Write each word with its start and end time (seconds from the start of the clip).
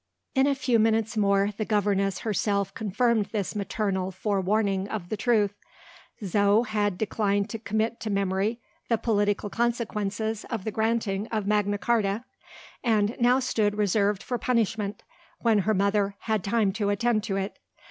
In 0.33 0.47
a 0.47 0.55
few 0.55 0.79
minutes 0.79 1.15
more, 1.15 1.51
the 1.55 1.63
governess 1.63 2.21
herself 2.21 2.73
confirmed 2.73 3.27
this 3.27 3.55
maternal 3.55 4.09
forewarning 4.09 4.89
of 4.89 5.09
the 5.09 5.15
truth. 5.15 5.53
Zo 6.25 6.63
had 6.63 6.97
declined 6.97 7.51
to 7.51 7.59
commit 7.59 7.99
to 7.99 8.09
memory 8.09 8.59
"the 8.89 8.97
political 8.97 9.51
consequences 9.51 10.43
of 10.45 10.63
the 10.63 10.71
granting 10.71 11.27
of 11.27 11.45
Magna 11.45 11.77
Charta" 11.77 12.25
and 12.83 13.15
now 13.19 13.39
stood 13.39 13.75
reserved 13.75 14.23
for 14.23 14.39
punishment, 14.39 15.03
when 15.41 15.59
her 15.59 15.73
mother 15.75 16.15
"had 16.21 16.43
time 16.43 16.71
to 16.71 16.89
attend 16.89 17.23
to 17.25 17.35
it." 17.37 17.59